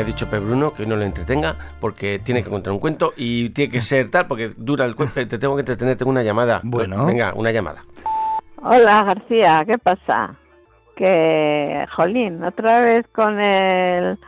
me 0.00 0.04
ha 0.04 0.06
dicho 0.06 0.30
Pep 0.30 0.42
Bruno 0.42 0.72
que 0.72 0.86
no 0.86 0.96
lo 0.96 1.02
entretenga 1.02 1.56
porque 1.78 2.18
tiene 2.24 2.42
que 2.42 2.48
contar 2.48 2.72
un 2.72 2.78
cuento 2.78 3.12
y 3.18 3.50
tiene 3.50 3.70
que 3.70 3.82
ser 3.82 4.10
tal 4.10 4.26
porque 4.26 4.50
dura 4.56 4.86
el 4.86 4.96
cuento. 4.96 5.14
Te 5.14 5.38
tengo 5.38 5.54
que 5.56 5.60
entretener, 5.60 5.94
tengo 5.96 6.10
una 6.10 6.22
llamada. 6.22 6.62
Bueno. 6.64 7.04
Venga, 7.04 7.34
una 7.34 7.52
llamada. 7.52 7.84
Hola 8.62 9.04
García, 9.04 9.62
¿qué 9.66 9.76
pasa? 9.76 10.36
Que, 10.96 11.86
jolín, 11.90 12.42
otra 12.42 12.80
vez 12.80 13.06
con 13.12 13.40
el, 13.40 14.18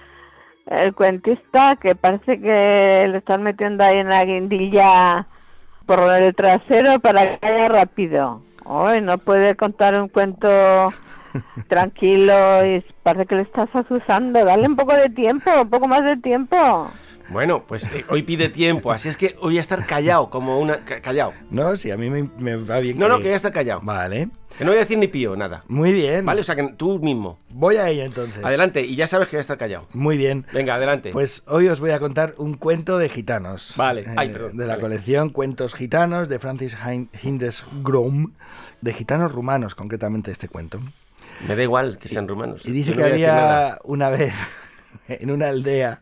el 0.67 0.95
cuentista 0.95 1.77
que 1.77 1.95
parece 1.95 2.39
que 2.39 3.07
le 3.09 3.17
están 3.17 3.43
metiendo 3.43 3.83
ahí 3.83 3.97
en 3.97 4.11
la 4.11 4.27
guindilla 4.27 5.27
por 5.87 6.01
el 6.01 6.35
trasero 6.35 7.01
para 7.01 7.39
que 7.39 7.51
vaya 7.51 7.69
rápido. 7.69 8.43
Hoy 8.67 9.01
no 9.01 9.17
puede 9.17 9.57
contar 9.57 9.99
un 9.99 10.09
cuento 10.09 10.93
tranquilo 11.69 12.65
y 12.67 12.85
parece 13.03 13.27
que 13.27 13.35
le 13.37 13.43
estás 13.43 13.69
asusando. 13.75 14.45
Dale 14.45 14.67
un 14.67 14.77
poco 14.77 14.95
de 14.95 15.09
tiempo, 15.11 15.51
un 15.63 15.71
poco 15.71 15.89
más 15.89 16.05
de 16.05 16.17
tiempo. 16.17 16.91
Bueno, 17.29 17.65
pues 17.67 17.85
eh, 17.95 18.05
hoy 18.11 18.23
pide 18.25 18.51
tiempo, 18.51 18.93
así 18.93 19.09
es 19.09 19.17
que 19.17 19.37
hoy 19.41 19.53
voy 19.53 19.59
a 19.59 19.63
estar 19.63 19.87
callado, 19.87 20.29
como 20.29 20.59
una... 20.59 20.85
ca- 20.85 21.01
callado. 21.01 21.33
No, 21.51 21.77
sí, 21.77 21.91
a 21.91 21.97
mí 21.97 22.11
me, 22.11 22.29
me 22.39 22.57
va 22.57 22.79
bien. 22.81 22.99
No, 22.99 23.09
no, 23.09 23.17
que- 23.19 23.25
voy 23.25 23.33
a 23.33 23.37
estar 23.37 23.53
callado. 23.53 23.81
Vale. 23.83 24.29
Que 24.59 24.65
no 24.67 24.71
voy 24.73 24.77
a 24.77 24.81
decir 24.81 24.99
ni 24.99 25.09
pío, 25.09 25.35
nada. 25.35 25.65
Muy 25.67 25.93
bien. 25.95 26.27
Vale, 26.27 26.43
o 26.43 26.45
sea 26.45 26.55
que 26.57 26.75
tú 26.77 26.99
mismo. 26.99 27.39
Voy 27.49 27.77
a 27.77 27.89
ella 27.89 28.05
entonces. 28.05 28.45
Adelante, 28.45 28.83
y 28.85 28.97
ya 28.97 29.07
sabes 29.07 29.29
que 29.29 29.37
voy 29.37 29.39
a 29.39 29.41
estar 29.43 29.57
callado. 29.57 29.87
Muy 29.95 30.19
bien. 30.19 30.45
Venga, 30.53 30.75
adelante. 30.75 31.11
Pues 31.11 31.43
hoy 31.47 31.69
os 31.69 31.81
voy 31.81 31.93
a 31.93 31.99
contar 32.01 32.35
un 32.37 32.55
cuento 32.55 32.99
de 32.99 33.09
gitanos. 33.09 33.73
Vale. 33.79 34.03
Eh, 34.03 34.15
Ay, 34.15 34.29
perdón. 34.29 34.57
de 34.59 34.67
la 34.67 34.75
Vale. 34.75 34.83
colección 34.83 35.31
Cuentos 35.31 35.75
Gitanos 35.75 36.29
de 36.29 36.39
Francis 36.39 36.77
Hindes 37.23 37.65
Grom, 37.83 38.33
de 38.83 38.93
gitanos 38.93 39.33
rumanos, 39.33 39.75
concretamente 39.75 40.31
este 40.31 40.49
cuento. 40.49 40.81
Me 41.47 41.57
da 41.57 41.63
igual 41.63 41.99
que 41.99 42.09
sean 42.09 42.29
rumanos. 42.29 42.67
Y 42.67 42.73
dice 42.73 42.95
que 42.95 43.05
había 43.05 43.79
una 43.85 44.11
vez 44.11 44.33
en 45.09 45.31
una 45.31 45.49
aldea 45.49 46.01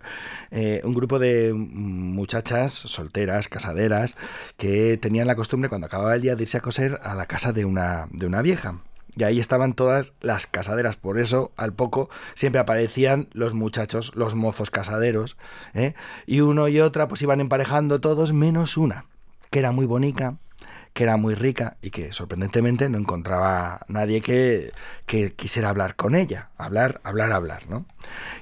eh, 0.51 0.81
un 0.83 0.95
grupo 0.95 1.19
de 1.19 1.53
muchachas 1.55 2.73
solteras, 2.73 3.49
casaderas, 3.49 4.17
que 4.57 4.99
tenían 4.99 5.29
la 5.29 5.37
costumbre 5.37 5.69
cuando 5.69 5.87
acababa 5.87 6.15
el 6.15 6.23
día 6.23 6.35
de 6.35 6.43
irse 6.43 6.59
a 6.59 6.61
coser 6.61 6.99
a 7.03 7.15
la 7.15 7.27
casa 7.27 7.53
de 7.53 7.65
una, 7.65 8.09
de 8.11 8.27
una 8.27 8.43
vieja. 8.43 8.81
Y 9.17 9.25
ahí 9.25 9.41
estaban 9.41 9.75
todas 9.75 10.13
las 10.21 10.47
casaderas, 10.47 10.97
por 10.97 11.19
eso 11.19 11.53
al 11.57 11.73
poco 11.73 12.11
siempre 12.35 12.61
aparecían 12.61 13.29
los 13.33 13.55
muchachos, 13.55 14.13
los 14.15 14.35
mozos 14.35 14.71
casaderos, 14.71 15.37
¿eh? 15.75 15.95
y 16.27 16.41
uno 16.41 16.69
y 16.69 16.81
otra 16.81 17.09
pues 17.09 17.23
iban 17.23 17.41
emparejando 17.41 18.01
todos 18.01 18.33
menos 18.33 18.77
una, 18.77 19.07
que 19.51 19.59
era 19.59 19.73
muy 19.73 19.87
bonita, 19.87 20.39
que 20.93 21.05
era 21.05 21.17
muy 21.17 21.35
rica 21.35 21.77
y 21.83 21.91
que 21.91 22.13
sorprendentemente 22.13 22.89
no 22.89 22.99
encontraba 22.99 23.81
nadie 23.89 24.21
que, 24.21 24.73
quisiera 25.37 25.69
hablar 25.69 25.97
con 25.97 26.15
ella, 26.15 26.51
hablar, 26.57 27.01
hablar, 27.05 27.33
hablar, 27.33 27.69
¿no? 27.69 27.87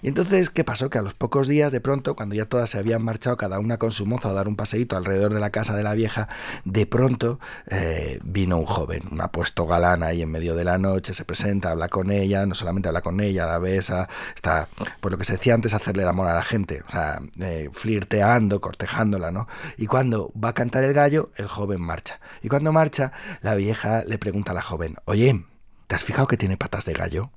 Y 0.02 0.08
entonces, 0.08 0.50
¿qué 0.50 0.64
pasó? 0.64 0.90
Que 0.90 0.98
a 0.98 1.02
los 1.02 1.14
pocos 1.14 1.48
días, 1.48 1.72
de 1.72 1.80
pronto, 1.80 2.14
cuando 2.14 2.34
ya 2.34 2.46
todas 2.46 2.70
se 2.70 2.78
habían 2.78 3.02
marchado, 3.02 3.36
cada 3.36 3.58
una 3.58 3.78
con 3.78 3.92
su 3.92 4.06
mozo 4.06 4.28
a 4.28 4.32
dar 4.32 4.48
un 4.48 4.56
paseíto 4.56 4.96
alrededor 4.96 5.34
de 5.34 5.40
la 5.40 5.50
casa 5.50 5.76
de 5.76 5.82
la 5.82 5.94
vieja, 5.94 6.28
de 6.64 6.86
pronto 6.86 7.40
eh, 7.66 8.18
vino 8.24 8.58
un 8.58 8.66
joven, 8.66 9.02
un 9.10 9.20
apuesto 9.20 9.66
galán 9.66 10.02
ahí 10.02 10.22
en 10.22 10.30
medio 10.30 10.54
de 10.54 10.64
la 10.64 10.78
noche, 10.78 11.14
se 11.14 11.24
presenta, 11.24 11.70
habla 11.70 11.88
con 11.88 12.10
ella, 12.10 12.46
no 12.46 12.54
solamente 12.54 12.88
habla 12.88 13.02
con 13.02 13.20
ella, 13.20 13.46
la 13.46 13.58
besa, 13.58 14.08
está, 14.34 14.68
por 15.00 15.12
lo 15.12 15.18
que 15.18 15.24
se 15.24 15.32
decía 15.32 15.54
antes, 15.54 15.74
hacerle 15.74 16.02
el 16.02 16.08
amor 16.08 16.28
a 16.28 16.34
la 16.34 16.44
gente, 16.44 16.82
o 16.86 16.90
sea, 16.90 17.20
eh, 17.40 17.70
flirteando, 17.72 18.60
cortejándola, 18.60 19.30
¿no? 19.30 19.46
Y 19.76 19.86
cuando 19.86 20.32
va 20.32 20.50
a 20.50 20.54
cantar 20.54 20.84
el 20.84 20.94
gallo, 20.94 21.30
el 21.36 21.48
joven 21.48 21.80
marcha. 21.80 22.20
Y 22.42 22.48
cuando 22.48 22.72
marcha, 22.72 23.12
la 23.40 23.54
vieja 23.54 24.04
le 24.04 24.18
pregunta 24.18 24.52
a 24.52 24.54
la 24.54 24.62
joven, 24.62 24.96
oye, 25.04 25.44
¿te 25.86 25.94
has 25.94 26.04
fijado 26.04 26.28
que 26.28 26.36
tiene 26.36 26.56
patas 26.56 26.84
de 26.84 26.92
gallo? 26.92 27.30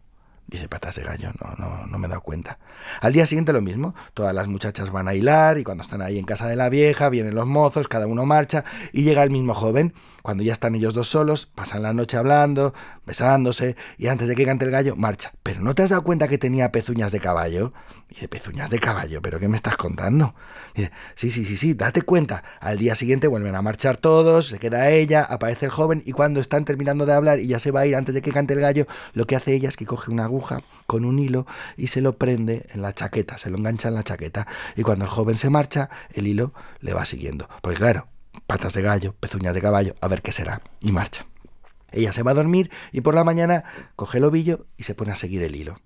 Dice, 0.51 0.67
patas 0.67 0.97
de 0.97 1.03
gallo, 1.03 1.29
no, 1.39 1.56
no, 1.57 1.88
no 1.88 1.97
me 1.97 2.07
he 2.07 2.09
dado 2.09 2.19
cuenta. 2.19 2.59
Al 3.00 3.13
día 3.13 3.25
siguiente 3.25 3.53
lo 3.53 3.62
mismo, 3.62 3.95
todas 4.13 4.35
las 4.35 4.50
muchachas 4.50 4.91
van 4.91 5.07
a 5.07 5.13
hilar 5.13 5.57
y 5.57 5.63
cuando 5.63 5.81
están 5.81 6.01
ahí 6.01 6.19
en 6.19 6.25
casa 6.25 6.45
de 6.45 6.57
la 6.57 6.67
vieja, 6.67 7.07
vienen 7.07 7.35
los 7.35 7.47
mozos, 7.47 7.88
cada 7.88 8.06
uno 8.06 8.25
marcha 8.25 8.66
y 8.91 9.03
llega 9.03 9.23
el 9.23 9.31
mismo 9.31 9.53
joven. 9.53 9.94
Cuando 10.22 10.44
ya 10.44 10.54
están 10.54 10.76
ellos 10.76 10.94
dos 10.94 11.08
solos, 11.08 11.46
pasan 11.46 11.84
la 11.84 11.94
noche 11.94 12.18
hablando, 12.18 12.74
besándose 13.06 13.76
y 13.98 14.08
antes 14.08 14.28
de 14.28 14.36
que 14.36 14.46
cante 14.46 14.66
el 14.66 14.72
gallo, 14.72 14.96
marcha. 14.96 15.34
Pero 15.44 15.62
¿no 15.62 15.76
te 15.76 15.84
has 15.84 15.90
dado 15.90 16.04
cuenta 16.04 16.28
que 16.28 16.38
tenía 16.38 16.72
pezuñas 16.72 17.12
de 17.12 17.20
caballo? 17.20 17.74
Dice, 18.09 18.28
pezuñas 18.28 18.70
de 18.70 18.80
caballo, 18.80 19.22
¿pero 19.22 19.40
qué 19.40 19.48
me 19.48 19.56
estás 19.56 19.78
contando? 19.78 20.36
Dice, 20.76 20.92
sí, 21.16 21.32
sí, 21.32 21.46
sí, 21.46 21.56
sí, 21.56 21.74
date 21.74 22.02
cuenta. 22.02 22.44
Al 22.59 22.78
día 22.78 22.96
siguiente 22.96 23.28
vuelven 23.28 23.56
a 23.56 23.62
marchar 23.62 23.98
todos, 23.98 24.48
se 24.48 24.59
queda 24.59 24.90
ella, 24.90 25.24
aparece 25.24 25.66
el 25.66 25.72
joven 25.72 26.04
y 26.06 26.12
cuando 26.12 26.40
están 26.40 26.66
terminando 26.66 27.06
de 27.06 27.14
hablar 27.14 27.40
y 27.40 27.48
ya 27.48 27.59
se 27.59 27.72
va 27.72 27.82
a 27.82 27.86
ir 27.86 27.96
antes 27.96 28.14
de 28.14 28.22
que 28.22 28.32
cante 28.32 28.53
el 28.53 28.59
gallo, 28.59 28.86
lo 29.14 29.26
que 29.26 29.36
hace 29.36 29.53
ella 29.53 29.70
es 29.70 29.78
que 29.78 29.86
coge 29.86 30.12
una 30.12 30.26
aguja 30.26 30.62
con 30.88 31.06
un 31.06 31.20
hilo 31.20 31.48
y 31.78 31.88
se 31.88 32.02
lo 32.02 32.18
prende 32.18 32.66
en 32.74 32.82
la 32.82 32.94
chaqueta, 32.94 33.38
se 33.38 33.50
lo 33.50 33.58
engancha 33.58 33.88
en 33.88 33.96
la 33.96 34.03
chaqueta 34.03 34.46
y 34.76 34.84
cuando 34.84 35.06
el 35.06 35.12
joven 35.12 35.38
se 35.38 35.50
marcha, 35.50 35.90
el 36.14 36.28
hilo 36.28 36.53
le 36.80 36.94
va 36.94 37.06
siguiendo. 37.06 37.48
Porque 37.62 37.78
claro, 37.78 38.08
patas 38.47 38.74
de 38.74 38.81
gallo, 38.81 39.16
pezuñas 39.19 39.56
de 39.56 39.62
caballo, 39.62 39.96
a 40.02 40.07
ver 40.07 40.22
qué 40.22 40.31
será, 40.31 40.62
y 40.79 40.91
marcha. 40.91 41.25
Ella 41.91 42.13
se 42.13 42.24
va 42.24 42.31
a 42.31 42.35
dormir 42.35 42.72
y 42.91 43.02
por 43.02 43.16
la 43.16 43.24
mañana 43.24 43.63
coge 43.96 44.18
el 44.19 44.24
ovillo 44.24 44.66
y 44.78 44.84
se 44.84 44.96
pone 44.96 45.12
a 45.12 45.16
seguir 45.16 45.44
el 45.44 45.56
hilo. 45.56 45.79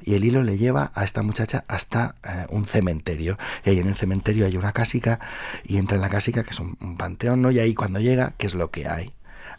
Y 0.00 0.14
el 0.14 0.24
hilo 0.24 0.42
le 0.42 0.58
lleva 0.58 0.90
a 0.94 1.04
esta 1.04 1.22
muchacha 1.22 1.64
hasta 1.68 2.16
eh, 2.24 2.46
un 2.50 2.64
cementerio. 2.64 3.38
Y 3.64 3.70
ahí 3.70 3.78
en 3.78 3.86
el 3.86 3.94
cementerio 3.94 4.46
hay 4.46 4.56
una 4.56 4.72
cásica 4.72 5.20
y 5.62 5.76
entra 5.76 5.94
en 5.96 6.00
la 6.02 6.08
cásica, 6.08 6.42
que 6.42 6.50
es 6.50 6.58
un, 6.58 6.76
un 6.80 6.96
panteón, 6.96 7.42
¿no? 7.42 7.52
Y 7.52 7.60
ahí 7.60 7.74
cuando 7.74 8.00
llega, 8.00 8.34
¿qué 8.36 8.46
es 8.46 8.54
lo 8.54 8.70
que 8.70 8.88
hay? 8.88 9.12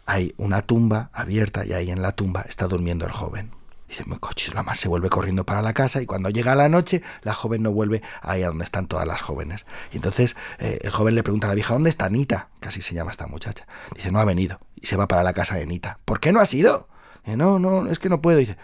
Hay 0.04 0.34
una 0.36 0.62
tumba 0.62 1.10
abierta 1.14 1.64
y 1.64 1.72
ahí 1.72 1.90
en 1.90 2.02
la 2.02 2.12
tumba 2.12 2.42
está 2.42 2.66
durmiendo 2.66 3.06
el 3.06 3.12
joven. 3.12 3.50
Dice, 3.88 4.04
mi 4.06 4.16
coche, 4.16 4.52
la 4.52 4.62
mar 4.62 4.76
se 4.76 4.88
vuelve 4.88 5.08
corriendo 5.08 5.46
para 5.46 5.62
la 5.62 5.72
casa 5.72 6.02
y 6.02 6.06
cuando 6.06 6.28
llega 6.30 6.56
la 6.56 6.68
noche, 6.68 7.02
la 7.22 7.34
joven 7.34 7.62
no 7.62 7.70
vuelve 7.72 8.02
ahí 8.20 8.42
a 8.42 8.48
donde 8.48 8.64
están 8.64 8.88
todas 8.88 9.06
las 9.06 9.22
jóvenes. 9.22 9.64
Y 9.92 9.96
entonces 9.96 10.36
eh, 10.58 10.80
el 10.82 10.90
joven 10.90 11.14
le 11.14 11.22
pregunta 11.22 11.46
a 11.46 11.48
la 11.48 11.54
vieja, 11.54 11.74
¿dónde 11.74 11.90
está 11.90 12.06
Anita? 12.06 12.48
Así 12.62 12.82
se 12.82 12.94
llama 12.94 13.12
esta 13.12 13.26
muchacha. 13.26 13.66
Dice, 13.94 14.10
no 14.10 14.18
ha 14.18 14.24
venido. 14.24 14.58
Y 14.74 14.86
se 14.86 14.96
va 14.96 15.06
para 15.06 15.22
la 15.22 15.32
casa 15.32 15.56
de 15.56 15.62
Anita. 15.62 16.00
¿Por 16.04 16.18
qué 16.18 16.32
no 16.32 16.40
has 16.40 16.52
ido? 16.52 16.88
Dice, 17.24 17.36
no, 17.36 17.58
no, 17.58 17.86
es 17.88 17.98
que 18.00 18.08
no 18.08 18.20
puedo. 18.20 18.38
Dice, 18.38 18.56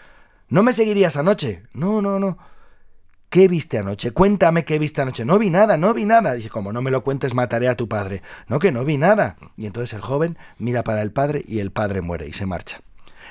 ¿no 0.49 0.61
me 0.61 0.73
seguirías 0.73 1.15
anoche? 1.15 1.63
No, 1.73 2.01
no, 2.01 2.19
no. 2.19 2.37
¿Qué 3.29 3.47
viste 3.47 3.79
anoche? 3.79 4.11
Cuéntame 4.11 4.65
qué 4.65 4.77
viste 4.77 5.01
anoche. 5.01 5.25
No 5.25 5.39
vi 5.39 5.49
nada, 5.49 5.77
no 5.77 5.93
vi 5.93 6.05
nada. 6.05 6.33
Dice, 6.33 6.49
como 6.49 6.73
no 6.73 6.81
me 6.81 6.91
lo 6.91 7.03
cuentes, 7.03 7.33
mataré 7.33 7.69
a 7.69 7.75
tu 7.75 7.87
padre. 7.87 8.21
No, 8.47 8.59
que 8.59 8.71
no 8.71 8.83
vi 8.83 8.97
nada. 8.97 9.37
Y 9.57 9.65
entonces 9.65 9.93
el 9.93 10.01
joven 10.01 10.37
mira 10.57 10.83
para 10.83 11.01
el 11.01 11.11
padre 11.11 11.43
y 11.47 11.59
el 11.59 11.71
padre 11.71 12.01
muere 12.01 12.27
y 12.27 12.33
se 12.33 12.45
marcha. 12.45 12.81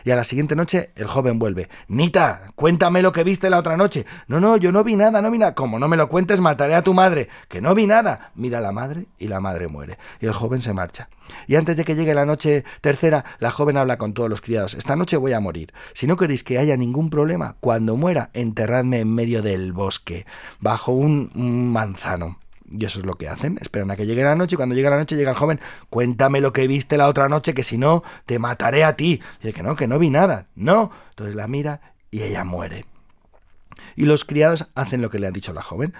Y 0.04 0.10
a 0.10 0.16
la 0.16 0.24
siguiente 0.24 0.56
noche 0.56 0.90
el 0.96 1.06
joven 1.06 1.38
vuelve. 1.38 1.68
Nita, 1.88 2.52
cuéntame 2.54 3.02
lo 3.02 3.12
que 3.12 3.24
viste 3.24 3.50
la 3.50 3.58
otra 3.58 3.76
noche. 3.76 4.06
No, 4.26 4.40
no, 4.40 4.56
yo 4.56 4.72
no 4.72 4.84
vi 4.84 4.96
nada, 4.96 5.22
no 5.22 5.30
vi 5.30 5.38
nada. 5.38 5.54
Como 5.54 5.78
no 5.78 5.88
me 5.88 5.96
lo 5.96 6.08
cuentes, 6.08 6.40
mataré 6.40 6.74
a 6.74 6.82
tu 6.82 6.94
madre. 6.94 7.28
Que 7.48 7.60
no 7.60 7.74
vi 7.74 7.86
nada. 7.86 8.32
Mira 8.34 8.58
a 8.58 8.62
la 8.62 8.72
madre 8.72 9.06
y 9.18 9.28
la 9.28 9.40
madre 9.40 9.68
muere. 9.68 9.98
Y 10.20 10.26
el 10.26 10.32
joven 10.32 10.62
se 10.62 10.72
marcha. 10.72 11.08
Y 11.46 11.56
antes 11.56 11.76
de 11.76 11.84
que 11.84 11.94
llegue 11.94 12.14
la 12.14 12.26
noche 12.26 12.64
tercera, 12.80 13.24
la 13.38 13.50
joven 13.50 13.76
habla 13.76 13.98
con 13.98 14.14
todos 14.14 14.28
los 14.28 14.40
criados. 14.40 14.74
Esta 14.74 14.96
noche 14.96 15.16
voy 15.16 15.32
a 15.32 15.40
morir. 15.40 15.72
Si 15.94 16.06
no 16.06 16.16
queréis 16.16 16.44
que 16.44 16.58
haya 16.58 16.76
ningún 16.76 17.10
problema, 17.10 17.56
cuando 17.60 17.96
muera, 17.96 18.30
enterradme 18.32 19.00
en 19.00 19.14
medio 19.14 19.42
del 19.42 19.72
bosque, 19.72 20.26
bajo 20.60 20.92
un, 20.92 21.30
manzano. 21.72 22.38
Y 22.72 22.84
eso 22.84 23.00
es 23.00 23.06
lo 23.06 23.14
que 23.14 23.28
hacen. 23.28 23.58
Esperan 23.60 23.90
a 23.90 23.96
que 23.96 24.06
llegue 24.06 24.24
la 24.24 24.34
noche 24.34 24.54
y 24.54 24.56
cuando 24.56 24.74
llega 24.74 24.90
la 24.90 24.96
noche 24.96 25.16
llega 25.16 25.32
el 25.32 25.36
joven, 25.36 25.60
cuéntame 25.90 26.40
lo 26.40 26.52
que 26.52 26.66
viste 26.66 26.96
la 26.96 27.08
otra 27.08 27.28
noche, 27.28 27.54
que 27.54 27.62
si 27.62 27.76
no, 27.76 28.02
te 28.24 28.38
mataré 28.38 28.84
a 28.84 28.96
ti. 28.96 29.20
Y 29.40 29.42
dice 29.42 29.52
que 29.52 29.62
no, 29.62 29.76
que 29.76 29.86
no 29.86 29.98
vi 29.98 30.10
nada. 30.10 30.46
No. 30.54 30.90
Entonces 31.10 31.34
la 31.34 31.48
mira 31.48 31.80
y 32.10 32.22
ella 32.22 32.44
muere. 32.44 32.86
Y 33.94 34.06
los 34.06 34.24
criados 34.24 34.68
hacen 34.74 35.02
lo 35.02 35.10
que 35.10 35.18
le 35.18 35.26
han 35.26 35.32
dicho 35.32 35.52
la 35.52 35.62
joven. 35.62 35.94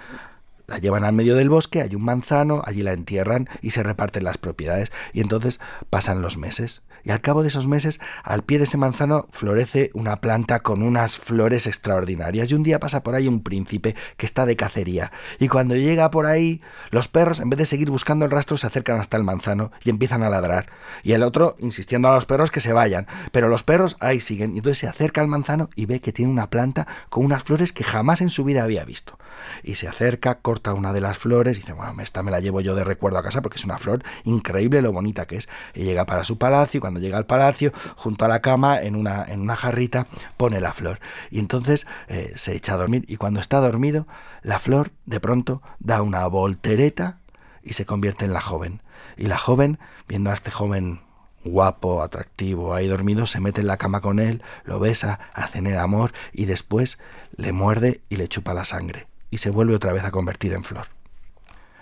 La 0.73 0.79
llevan 0.79 1.03
al 1.03 1.13
medio 1.13 1.35
del 1.35 1.49
bosque, 1.51 1.83
hay 1.83 1.93
un 1.93 2.01
manzano, 2.03 2.63
allí 2.65 2.81
la 2.81 2.93
entierran 2.93 3.47
y 3.61 3.69
se 3.69 3.83
reparten 3.83 4.23
las 4.23 4.39
propiedades. 4.39 4.91
Y 5.13 5.21
entonces 5.21 5.59
pasan 5.91 6.23
los 6.23 6.35
meses. 6.37 6.81
Y 7.03 7.11
al 7.11 7.21
cabo 7.21 7.43
de 7.43 7.49
esos 7.49 7.67
meses, 7.67 7.99
al 8.23 8.43
pie 8.43 8.57
de 8.57 8.63
ese 8.63 8.77
manzano 8.77 9.27
florece 9.29 9.91
una 9.93 10.21
planta 10.21 10.61
con 10.61 10.81
unas 10.81 11.17
flores 11.17 11.67
extraordinarias. 11.67 12.49
Y 12.49 12.55
un 12.55 12.63
día 12.63 12.79
pasa 12.79 13.03
por 13.03 13.13
ahí 13.13 13.27
un 13.27 13.43
príncipe 13.43 13.95
que 14.17 14.25
está 14.25 14.47
de 14.47 14.55
cacería. 14.55 15.11
Y 15.37 15.47
cuando 15.47 15.75
llega 15.75 16.09
por 16.09 16.25
ahí, 16.25 16.61
los 16.89 17.07
perros, 17.07 17.39
en 17.39 17.51
vez 17.51 17.59
de 17.59 17.65
seguir 17.65 17.91
buscando 17.91 18.25
el 18.25 18.31
rastro, 18.31 18.57
se 18.57 18.65
acercan 18.65 18.99
hasta 18.99 19.17
el 19.17 19.23
manzano 19.23 19.71
y 19.83 19.91
empiezan 19.91 20.23
a 20.23 20.29
ladrar. 20.29 20.71
Y 21.03 21.11
el 21.11 21.21
otro 21.21 21.55
insistiendo 21.59 22.07
a 22.07 22.15
los 22.15 22.25
perros 22.25 22.49
que 22.49 22.61
se 22.61 22.73
vayan. 22.73 23.05
Pero 23.31 23.47
los 23.47 23.61
perros 23.61 23.97
ahí 23.99 24.19
siguen. 24.19 24.55
Y 24.55 24.59
entonces 24.59 24.79
se 24.79 24.87
acerca 24.87 25.21
al 25.21 25.27
manzano 25.27 25.69
y 25.75 25.85
ve 25.85 25.99
que 25.99 26.13
tiene 26.13 26.31
una 26.31 26.49
planta 26.49 26.87
con 27.09 27.25
unas 27.25 27.43
flores 27.43 27.73
que 27.73 27.83
jamás 27.83 28.21
en 28.21 28.29
su 28.29 28.43
vida 28.43 28.63
había 28.63 28.85
visto. 28.85 29.19
Y 29.61 29.75
se 29.75 29.87
acerca, 29.87 30.39
corta 30.39 30.62
una 30.71 30.93
de 30.93 31.01
las 31.01 31.17
flores 31.17 31.57
y 31.57 31.59
dice, 31.61 31.73
bueno, 31.73 32.01
esta 32.01 32.23
me 32.23 32.31
la 32.31 32.39
llevo 32.39 32.61
yo 32.61 32.75
de 32.75 32.85
recuerdo 32.85 33.17
a 33.17 33.23
casa 33.23 33.41
porque 33.41 33.57
es 33.57 33.65
una 33.65 33.77
flor 33.77 34.03
increíble 34.23 34.81
lo 34.81 34.93
bonita 34.93 35.25
que 35.25 35.35
es. 35.35 35.49
Y 35.73 35.83
llega 35.83 36.05
para 36.05 36.23
su 36.23 36.37
palacio 36.37 36.77
y 36.77 36.81
cuando 36.81 37.01
llega 37.01 37.17
al 37.17 37.25
palacio, 37.25 37.73
junto 37.97 38.23
a 38.23 38.27
la 38.27 38.41
cama, 38.41 38.81
en 38.81 38.95
una, 38.95 39.25
en 39.25 39.41
una 39.41 39.55
jarrita, 39.57 40.07
pone 40.37 40.61
la 40.61 40.71
flor. 40.71 40.99
Y 41.31 41.39
entonces 41.39 41.85
eh, 42.07 42.31
se 42.35 42.55
echa 42.55 42.75
a 42.75 42.77
dormir 42.77 43.03
y 43.07 43.17
cuando 43.17 43.41
está 43.41 43.59
dormido, 43.59 44.07
la 44.43 44.59
flor 44.59 44.91
de 45.05 45.19
pronto 45.19 45.61
da 45.79 46.01
una 46.01 46.25
voltereta 46.27 47.17
y 47.63 47.73
se 47.73 47.85
convierte 47.85 48.25
en 48.25 48.33
la 48.33 48.41
joven. 48.41 48.81
Y 49.17 49.25
la 49.27 49.37
joven, 49.37 49.79
viendo 50.07 50.29
a 50.29 50.33
este 50.33 50.51
joven 50.51 51.01
guapo, 51.43 52.01
atractivo, 52.01 52.73
ahí 52.73 52.87
dormido, 52.87 53.27
se 53.27 53.39
mete 53.39 53.61
en 53.61 53.67
la 53.67 53.77
cama 53.77 54.01
con 54.01 54.19
él, 54.19 54.41
lo 54.63 54.79
besa, 54.79 55.19
hacen 55.33 55.67
el 55.67 55.77
amor 55.77 56.13
y 56.31 56.45
después 56.45 56.99
le 57.35 57.51
muerde 57.51 58.01
y 58.09 58.15
le 58.15 58.27
chupa 58.27 58.53
la 58.53 58.65
sangre. 58.65 59.07
Y 59.33 59.39
se 59.39 59.49
vuelve 59.49 59.73
otra 59.73 59.93
vez 59.93 60.03
a 60.03 60.11
convertir 60.11 60.53
en 60.53 60.63
flor. 60.63 60.85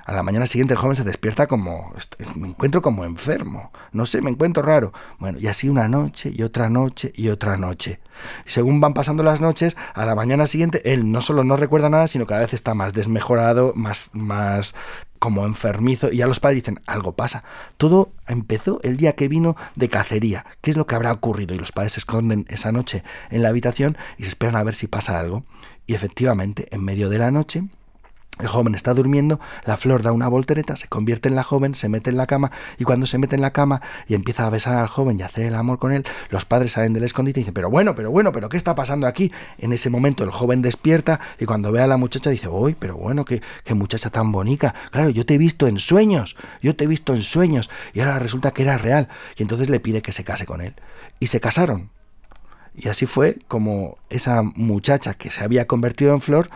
A 0.05 0.13
la 0.13 0.23
mañana 0.23 0.47
siguiente 0.47 0.73
el 0.73 0.79
joven 0.79 0.95
se 0.95 1.03
despierta 1.03 1.47
como, 1.47 1.93
me 2.35 2.49
encuentro 2.49 2.81
como 2.81 3.05
enfermo, 3.05 3.71
no 3.91 4.05
sé, 4.05 4.21
me 4.21 4.29
encuentro 4.29 4.63
raro. 4.63 4.93
Bueno, 5.19 5.39
y 5.39 5.47
así 5.47 5.69
una 5.69 5.87
noche 5.87 6.31
y 6.35 6.43
otra 6.43 6.69
noche 6.69 7.11
y 7.15 7.29
otra 7.29 7.57
noche. 7.57 7.99
según 8.45 8.81
van 8.81 8.93
pasando 8.93 9.23
las 9.23 9.41
noches, 9.41 9.77
a 9.93 10.05
la 10.05 10.15
mañana 10.15 10.47
siguiente 10.47 10.81
él 10.91 11.11
no 11.11 11.21
solo 11.21 11.43
no 11.43 11.57
recuerda 11.57 11.89
nada, 11.89 12.07
sino 12.07 12.25
cada 12.25 12.41
vez 12.41 12.53
está 12.53 12.73
más 12.73 12.93
desmejorado, 12.93 13.73
más, 13.75 14.09
más 14.13 14.75
como 15.21 15.45
enfermizo 15.45 16.11
y 16.11 16.17
ya 16.17 16.25
los 16.25 16.39
padres 16.39 16.63
dicen, 16.63 16.81
algo 16.87 17.11
pasa. 17.11 17.43
Todo 17.77 18.11
empezó 18.27 18.79
el 18.81 18.97
día 18.97 19.13
que 19.13 19.27
vino 19.27 19.55
de 19.75 19.87
cacería. 19.87 20.45
¿Qué 20.61 20.71
es 20.71 20.77
lo 20.77 20.87
que 20.87 20.95
habrá 20.95 21.11
ocurrido? 21.11 21.53
Y 21.53 21.59
los 21.59 21.71
padres 21.71 21.93
se 21.93 21.99
esconden 21.99 22.47
esa 22.49 22.71
noche 22.71 23.03
en 23.29 23.43
la 23.43 23.49
habitación 23.49 23.97
y 24.17 24.23
se 24.23 24.29
esperan 24.29 24.55
a 24.55 24.63
ver 24.63 24.73
si 24.73 24.87
pasa 24.87 25.19
algo. 25.19 25.43
Y 25.85 25.93
efectivamente, 25.93 26.67
en 26.71 26.83
medio 26.83 27.07
de 27.07 27.19
la 27.19 27.29
noche, 27.29 27.65
el 28.41 28.47
joven 28.47 28.75
está 28.75 28.93
durmiendo, 28.93 29.39
la 29.65 29.77
flor 29.77 30.03
da 30.03 30.11
una 30.11 30.27
voltereta, 30.27 30.75
se 30.75 30.87
convierte 30.87 31.29
en 31.29 31.35
la 31.35 31.43
joven, 31.43 31.75
se 31.75 31.89
mete 31.89 32.09
en 32.09 32.17
la 32.17 32.27
cama 32.27 32.51
y 32.77 32.83
cuando 32.83 33.05
se 33.05 33.17
mete 33.17 33.35
en 33.35 33.41
la 33.41 33.51
cama 33.51 33.81
y 34.07 34.15
empieza 34.15 34.45
a 34.45 34.49
besar 34.49 34.77
al 34.77 34.87
joven 34.87 35.19
y 35.19 35.23
hacer 35.23 35.45
el 35.45 35.55
amor 35.55 35.79
con 35.79 35.91
él, 35.91 36.03
los 36.29 36.45
padres 36.45 36.73
salen 36.73 36.93
del 36.93 37.03
escondite 37.03 37.39
y 37.39 37.43
dicen, 37.43 37.53
pero 37.53 37.69
bueno, 37.69 37.95
pero 37.95 38.11
bueno, 38.11 38.31
pero 38.31 38.49
¿qué 38.49 38.57
está 38.57 38.75
pasando 38.75 39.07
aquí? 39.07 39.31
En 39.57 39.73
ese 39.73 39.89
momento 39.89 40.23
el 40.23 40.31
joven 40.31 40.61
despierta 40.61 41.19
y 41.39 41.45
cuando 41.45 41.71
ve 41.71 41.81
a 41.81 41.87
la 41.87 41.97
muchacha 41.97 42.29
dice, 42.29 42.47
uy, 42.47 42.75
pero 42.77 42.97
bueno, 42.97 43.25
qué, 43.25 43.41
qué 43.63 43.73
muchacha 43.73 44.09
tan 44.09 44.31
bonita. 44.31 44.73
Claro, 44.91 45.09
yo 45.09 45.25
te 45.25 45.35
he 45.35 45.37
visto 45.37 45.67
en 45.67 45.79
sueños, 45.79 46.35
yo 46.61 46.75
te 46.75 46.85
he 46.85 46.87
visto 46.87 47.13
en 47.13 47.23
sueños 47.23 47.69
y 47.93 47.99
ahora 48.01 48.19
resulta 48.19 48.51
que 48.51 48.63
era 48.63 48.77
real. 48.77 49.07
Y 49.37 49.43
entonces 49.43 49.69
le 49.69 49.79
pide 49.79 50.01
que 50.01 50.11
se 50.11 50.23
case 50.23 50.45
con 50.45 50.61
él. 50.61 50.75
Y 51.19 51.27
se 51.27 51.39
casaron. 51.39 51.89
Y 52.73 52.87
así 52.87 53.05
fue 53.05 53.37
como 53.47 53.97
esa 54.09 54.41
muchacha 54.43 55.13
que 55.13 55.29
se 55.29 55.43
había 55.43 55.67
convertido 55.67 56.13
en 56.13 56.21
flor 56.21 56.49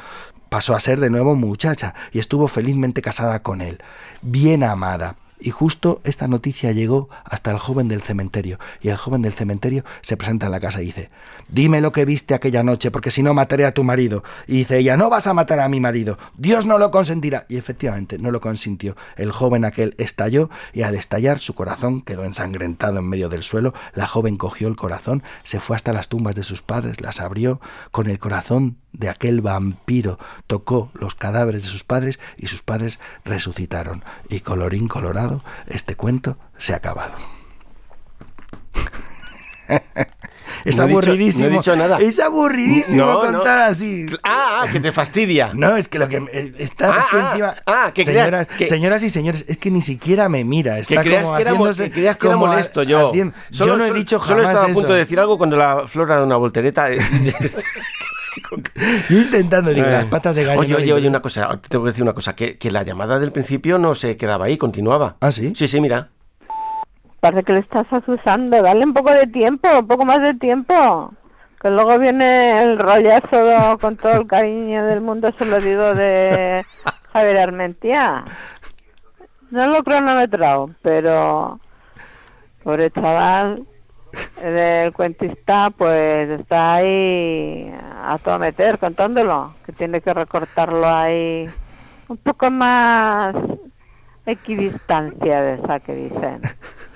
pasó 0.56 0.74
a 0.74 0.80
ser 0.80 1.02
de 1.02 1.10
nuevo 1.10 1.36
muchacha 1.36 1.94
y 2.14 2.20
estuvo 2.20 2.48
felizmente 2.48 3.02
casada 3.02 3.44
con 3.44 3.60
él, 3.60 3.80
bien 4.22 4.64
amada. 4.64 5.18
Y 5.38 5.52
justo 5.52 6.00
esta 6.06 6.30
noticia 6.30 6.72
llegó 6.72 7.10
hasta 7.26 7.52
el 7.52 7.60
joven 7.60 7.90
del 7.90 8.02
cementerio, 8.02 8.58
y 8.82 8.88
el 8.88 8.96
joven 8.96 9.22
del 9.22 9.34
cementerio 9.34 9.84
se 10.00 10.16
presenta 10.16 10.46
en 10.46 10.54
la 10.54 10.62
casa 10.62 10.82
y 10.82 10.86
dice, 10.86 11.10
dime 11.50 11.82
lo 11.82 11.92
que 11.92 12.06
viste 12.06 12.34
aquella 12.34 12.64
noche, 12.64 12.90
porque 12.90 13.12
si 13.12 13.22
no 13.22 13.34
mataré 13.34 13.66
a 13.66 13.74
tu 13.74 13.84
marido. 13.84 14.24
Y 14.48 14.60
dice 14.60 14.78
ella, 14.78 14.96
no 14.96 15.10
vas 15.10 15.28
a 15.28 15.34
matar 15.34 15.60
a 15.60 15.68
mi 15.68 15.82
marido, 15.82 16.18
Dios 16.38 16.66
no 16.66 16.78
lo 16.78 16.90
consentirá. 16.90 17.46
Y 17.50 17.58
efectivamente, 17.58 18.18
no 18.18 18.32
lo 18.32 18.40
consintió. 18.40 18.96
El 19.18 19.34
joven 19.34 19.66
aquel 19.66 19.94
estalló, 19.98 20.50
y 20.72 20.84
al 20.84 20.96
estallar 20.96 21.40
su 21.40 21.54
corazón 21.54 22.02
quedó 22.02 22.24
ensangrentado 22.24 23.00
en 23.00 23.10
medio 23.10 23.28
del 23.28 23.44
suelo. 23.44 23.74
La 23.94 24.08
joven 24.08 24.38
cogió 24.38 24.70
el 24.70 24.78
corazón, 24.78 25.22
se 25.44 25.60
fue 25.60 25.76
hasta 25.76 25.92
las 25.92 26.08
tumbas 26.08 26.36
de 26.36 26.44
sus 26.44 26.62
padres, 26.62 27.02
las 27.02 27.20
abrió, 27.20 27.60
con 27.92 28.10
el 28.10 28.20
corazón 28.20 28.78
de 28.98 29.10
aquel 29.10 29.42
vampiro 29.42 30.18
tocó 30.48 30.92
los 30.94 31.16
cadáveres 31.16 31.64
de 31.64 31.70
sus 31.70 31.84
padres 31.84 32.20
y 32.38 32.48
sus 32.48 32.62
padres 32.62 33.00
resucitaron. 33.24 34.04
Y 34.30 34.42
colorín 34.42 34.88
colorado, 34.88 35.44
este 35.68 35.96
cuento 35.96 36.38
se 36.58 36.74
ha 36.74 36.78
acabado. 36.78 37.14
Es 40.64 40.80
aburridísimo. 40.80 41.48
no 41.50 41.54
he 41.56 41.58
dicho 41.58 41.76
nada. 41.76 41.98
Es 41.98 42.20
aburridísimo 42.20 43.20
contar 43.20 43.60
así. 43.60 44.08
Ah, 44.24 44.62
ah, 44.64 44.68
que 44.72 44.80
te 44.80 44.92
fastidia. 44.92 45.52
No, 45.54 45.76
es 45.78 45.88
que 45.88 46.00
lo 46.00 46.08
que 46.08 46.54
está 46.58 46.98
es 47.00 47.06
que 47.08 47.18
ah, 47.18 47.30
encima. 47.32 47.56
Ah, 47.66 47.92
que 47.94 48.06
señoras, 48.06 48.48
que, 48.48 48.66
señoras 48.66 49.04
y 49.04 49.10
señores, 49.10 49.46
es 49.48 49.58
que 49.58 49.70
ni 49.70 49.82
siquiera 49.82 50.30
me 50.30 50.44
mira. 50.44 50.80
Está 50.80 51.02
que 51.02 51.10
creas 51.10 51.26
como 51.26 51.36
que 51.36 51.42
era, 51.42 51.52
que 51.52 51.92
creas 51.92 52.18
que 52.18 52.28
era 52.28 52.36
como 52.36 52.48
molesto 52.48 52.84
yo. 52.84 53.10
haciendo- 53.10 53.36
Solo, 53.52 53.72
yo 53.74 53.78
no 53.78 53.84
he 53.84 53.88
solo- 53.90 54.00
dicho 54.00 54.20
jamás 54.20 54.28
Solo 54.30 54.42
estaba 54.44 54.62
a 54.64 54.66
punto 54.68 54.80
eso. 54.82 54.94
de 54.94 55.00
decir 55.00 55.20
algo 55.20 55.38
cuando 55.38 55.58
la 55.58 55.88
flor 55.88 56.08
da 56.08 56.24
una 56.24 56.38
voltereta. 56.38 56.88
Yo 59.10 59.18
intentando, 59.20 59.72
digo, 59.74 59.88
Eh. 59.88 59.92
las 59.92 60.06
patas 60.06 60.36
de 60.36 60.44
gallo. 60.44 60.60
Oye, 60.60 60.76
oye, 60.76 60.94
oye, 60.94 61.08
una 61.08 61.22
cosa, 61.22 61.50
te 61.62 61.70
tengo 61.70 61.86
que 61.86 61.92
decir 61.92 62.04
una 62.04 62.14
cosa, 62.14 62.36
que, 62.36 62.58
que 62.58 62.72
la 62.72 62.84
llamada 62.84 63.20
del 63.20 63.32
principio 63.32 63.78
no 63.78 63.96
se 63.96 64.18
quedaba 64.18 64.46
ahí, 64.46 64.58
continuaba. 64.58 65.16
¿Ah, 65.22 65.32
sí? 65.32 65.54
Sí, 65.56 65.68
sí, 65.68 65.80
mira. 65.82 66.10
Parece 67.20 67.44
que 67.44 67.54
le 67.54 67.60
estás 67.60 67.88
asusando. 67.92 68.62
Dale 68.62 68.86
un 68.86 68.94
poco 68.94 69.12
de 69.12 69.28
tiempo, 69.28 69.68
un 69.80 69.88
poco 69.88 70.06
más 70.06 70.22
de 70.22 70.34
tiempo. 70.36 71.14
Que 71.62 71.70
luego 71.72 71.98
viene 71.98 72.62
el 72.62 72.78
rollazo 72.78 73.78
con 73.80 73.98
todo 73.98 74.14
el 74.14 74.28
cariño 74.28 74.86
del 74.86 75.02
mundo, 75.02 75.32
se 75.38 75.46
lo 75.46 75.58
digo 75.58 75.96
de 75.96 76.64
Javier 77.12 77.38
Armentía. 77.40 78.24
No 79.50 79.66
lo 79.68 79.78
he 79.80 79.84
cronometrado, 79.84 80.70
pero 80.84 81.60
pobre 82.64 82.92
chaval 82.92 83.64
el 84.44 84.94
cuentista 84.94 85.70
pues 85.72 86.30
está 86.30 86.76
ahí 86.76 87.74
a 88.04 88.18
todo 88.18 88.40
meter 88.40 88.80
contándolo, 88.80 89.54
que 89.66 89.72
tiene 89.72 90.02
que 90.02 90.14
recortarlo 90.14 90.88
ahí 90.88 91.50
un 92.08 92.18
poco 92.18 92.52
más 92.52 93.36
equidistancia 94.26 95.42
de 95.42 95.54
esa 95.56 95.80
que 95.80 95.96
dicen. 95.96 96.42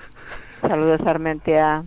Saludos 0.60 1.00
Armentia. 1.06 1.84